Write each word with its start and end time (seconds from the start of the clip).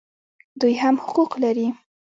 دوی 0.59 0.75
هم 0.83 0.95
حقوق 1.05 1.31
لري 1.43 1.67